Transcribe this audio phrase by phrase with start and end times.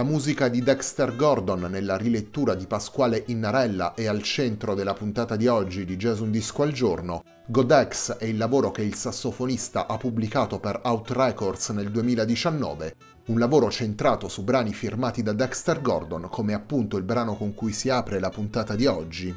[0.00, 5.36] La musica di Dexter Gordon nella rilettura di Pasquale Innarella è al centro della puntata
[5.36, 7.22] di oggi di Jazz Un Disco al Giorno.
[7.46, 12.94] Godex è il lavoro che il sassofonista ha pubblicato per Out Records nel 2019,
[13.26, 17.74] un lavoro centrato su brani firmati da Dexter Gordon, come appunto il brano con cui
[17.74, 19.36] si apre la puntata di oggi.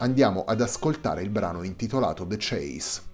[0.00, 3.13] Andiamo ad ascoltare il brano intitolato The Chase.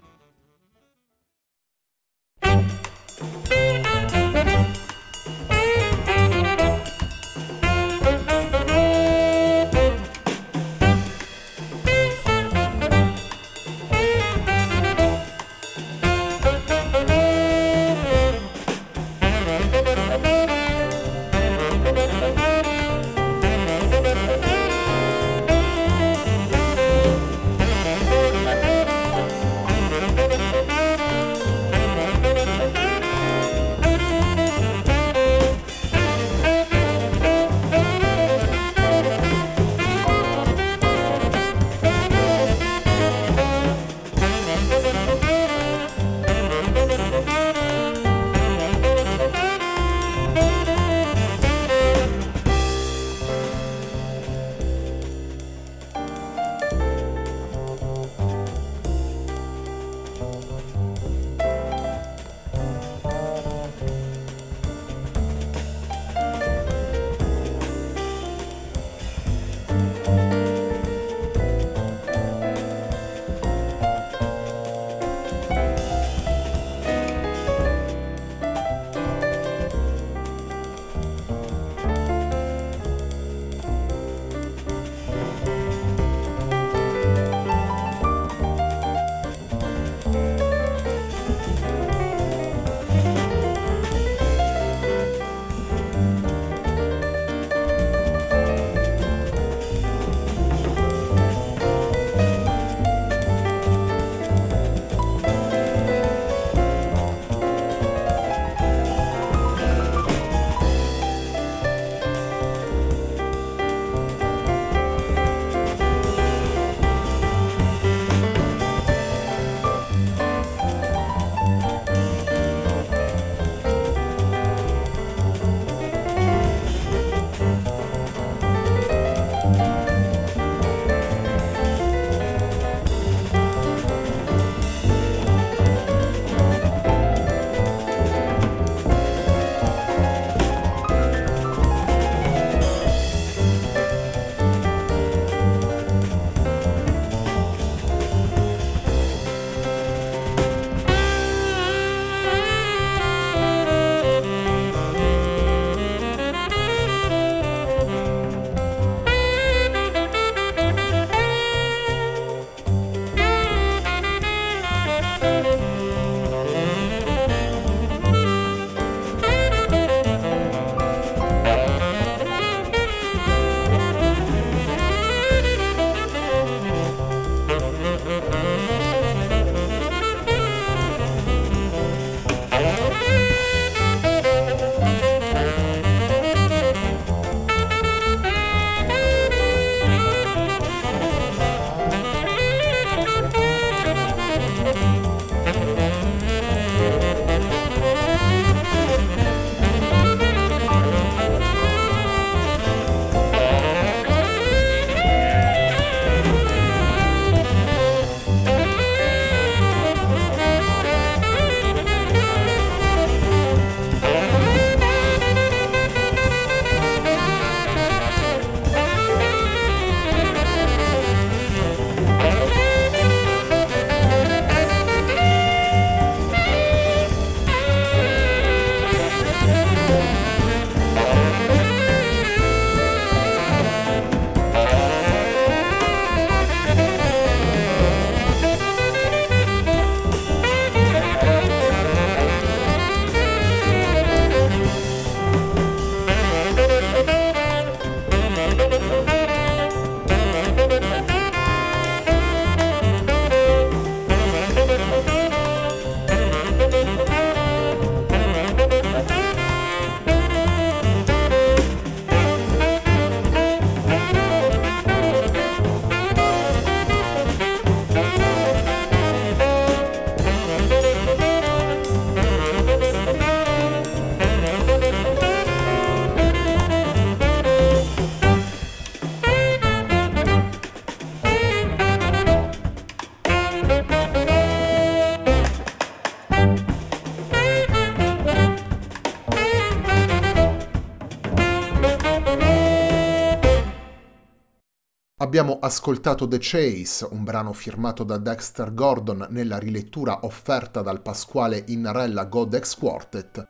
[295.40, 301.64] Abbiamo ascoltato The Chase, un brano firmato da Dexter Gordon nella rilettura offerta dal Pasquale
[301.69, 303.49] Innarella Godex Quartet.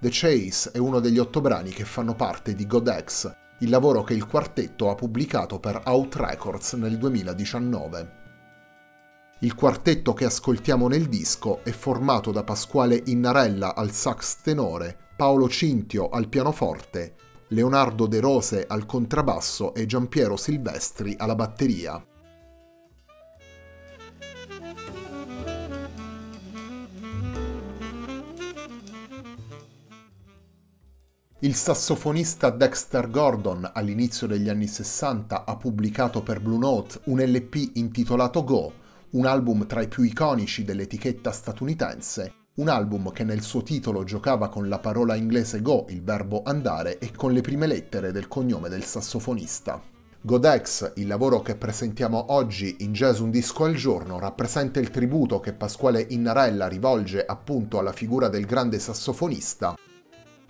[0.00, 4.14] The Chase è uno degli otto brani che fanno parte di Godex, il lavoro che
[4.14, 8.12] il quartetto ha pubblicato per Out Records nel 2019.
[9.42, 15.48] Il quartetto che ascoltiamo nel disco è formato da Pasquale Innarella al sax tenore, Paolo
[15.48, 17.14] Cintio al pianoforte,
[17.50, 22.04] Leonardo De Rose al contrabbasso e Giampiero Silvestri alla batteria.
[31.38, 37.70] Il sassofonista Dexter Gordon all'inizio degli anni 60 ha pubblicato per Blue Note un LP
[37.74, 38.72] intitolato Go,
[39.10, 44.48] un album tra i più iconici dell'etichetta statunitense un album che nel suo titolo giocava
[44.48, 48.68] con la parola inglese go, il verbo andare, e con le prime lettere del cognome
[48.68, 49.80] del sassofonista.
[50.22, 55.38] Godex, il lavoro che presentiamo oggi in Jazz Un Disco al Giorno, rappresenta il tributo
[55.38, 59.76] che Pasquale Innarella rivolge appunto alla figura del grande sassofonista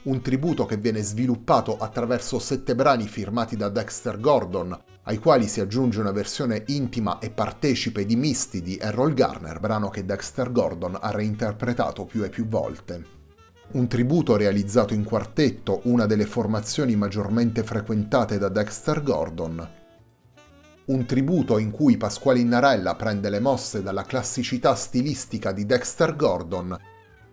[0.07, 5.61] un tributo che viene sviluppato attraverso sette brani firmati da Dexter Gordon, ai quali si
[5.61, 10.99] aggiunge una versione intima e partecipe di Misty di Errol Garner, brano che Dexter Gordon
[11.01, 13.15] ha reinterpretato più e più volte.
[13.73, 19.69] Un tributo realizzato in quartetto, una delle formazioni maggiormente frequentate da Dexter Gordon.
[20.87, 26.77] Un tributo in cui Pasquale Innarella prende le mosse dalla classicità stilistica di Dexter Gordon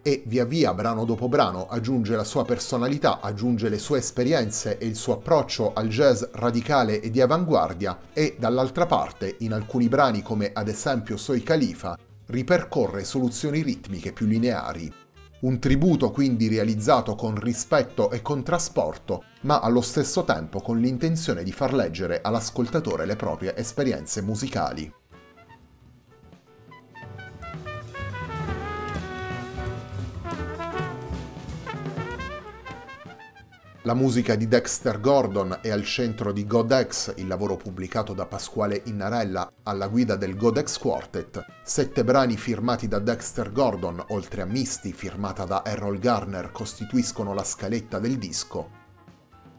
[0.03, 4.85] e via via, brano dopo brano, aggiunge la sua personalità, aggiunge le sue esperienze e
[4.85, 10.21] il suo approccio al jazz radicale e di avanguardia e dall'altra parte, in alcuni brani
[10.21, 14.93] come ad esempio Soy Khalifa, ripercorre soluzioni ritmiche più lineari.
[15.41, 21.43] Un tributo quindi realizzato con rispetto e con trasporto, ma allo stesso tempo con l'intenzione
[21.43, 24.89] di far leggere all'ascoltatore le proprie esperienze musicali.
[33.85, 38.81] La musica di Dexter Gordon è al centro di Godex, il lavoro pubblicato da Pasquale
[38.85, 41.45] Innarella alla guida del Godex Quartet.
[41.65, 47.43] Sette brani firmati da Dexter Gordon, oltre a Misty firmata da Errol Garner, costituiscono la
[47.43, 48.69] scaletta del disco.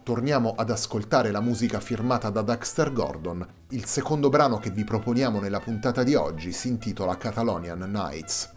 [0.03, 3.47] Torniamo ad ascoltare la musica firmata da Dexter Gordon.
[3.73, 8.54] Il secondo brano che vi proponiamo nella puntata di oggi si intitola Catalonian Nights.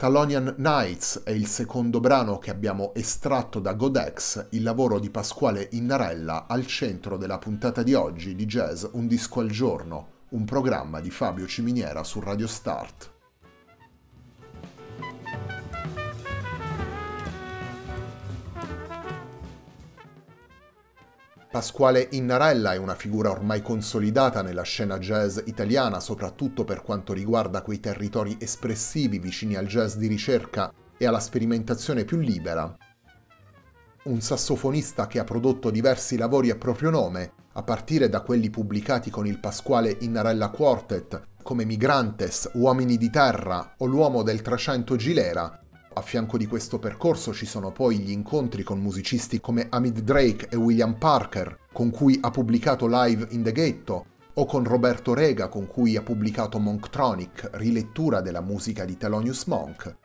[0.00, 5.68] Catalonian Nights è il secondo brano che abbiamo estratto da Godex, il lavoro di Pasquale
[5.72, 11.00] Innarella al centro della puntata di oggi di Jazz Un disco al giorno, un programma
[11.00, 13.19] di Fabio Ciminiera su Radio Start.
[21.50, 27.62] Pasquale Innarella è una figura ormai consolidata nella scena jazz italiana, soprattutto per quanto riguarda
[27.62, 32.72] quei territori espressivi vicini al jazz di ricerca e alla sperimentazione più libera.
[34.04, 39.10] Un sassofonista che ha prodotto diversi lavori a proprio nome, a partire da quelli pubblicati
[39.10, 45.59] con il Pasquale Innarella Quartet, come Migrantes, Uomini di Terra o L'uomo del 300 Gilera,
[45.92, 50.48] a fianco di questo percorso ci sono poi gli incontri con musicisti come Amid Drake
[50.48, 55.48] e William Parker, con cui ha pubblicato Live in the Ghetto, o con Roberto Rega,
[55.48, 59.96] con cui ha pubblicato Monktronic, rilettura della musica di Thelonious Monk.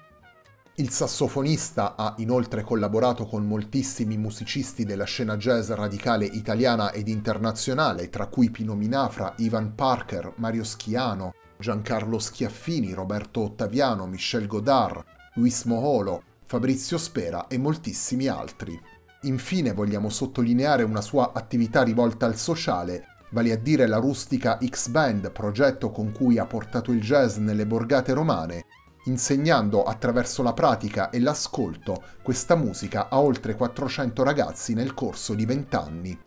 [0.77, 8.09] Il sassofonista ha inoltre collaborato con moltissimi musicisti della scena jazz radicale italiana ed internazionale,
[8.09, 15.01] tra cui Pino Minafra, Ivan Parker, Mario Schiano, Giancarlo Schiaffini, Roberto Ottaviano, Michel Godard,
[15.37, 18.79] Luis Moholo, Fabrizio Spera e moltissimi altri.
[19.23, 25.33] Infine vogliamo sottolineare una sua attività rivolta al sociale, vale a dire la rustica X-Band,
[25.33, 28.63] progetto con cui ha portato il jazz nelle borgate romane,
[29.07, 35.45] insegnando attraverso la pratica e l'ascolto questa musica a oltre 400 ragazzi nel corso di
[35.45, 36.19] 20 anni.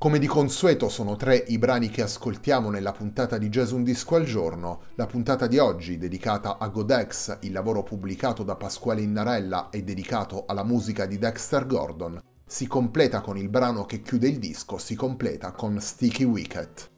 [0.00, 4.14] Come di consueto sono tre i brani che ascoltiamo nella puntata di Jazz Un Disco
[4.14, 4.82] al Giorno.
[4.94, 10.44] La puntata di oggi, dedicata a Godex, il lavoro pubblicato da Pasquale Innarella e dedicato
[10.46, 14.94] alla musica di Dexter Gordon, si completa con il brano che chiude il disco, si
[14.94, 16.90] completa con Sticky Wicket.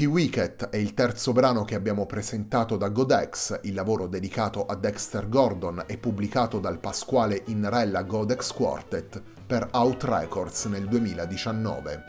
[0.00, 4.74] Sticky Wicket è il terzo brano che abbiamo presentato da Godex, il lavoro dedicato a
[4.74, 12.04] Dexter Gordon e pubblicato dal Pasquale Innarella Godex Quartet per Out Records nel 2019.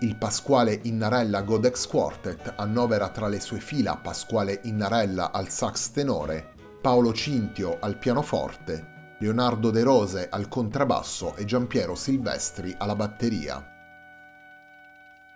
[0.00, 6.54] Il Pasquale Innarella Godex Quartet annovera tra le sue fila Pasquale Innarella al sax tenore,
[6.80, 13.66] Paolo Cintio al pianoforte, Leonardo De Rose al contrabbasso e Giampiero Silvestri alla batteria.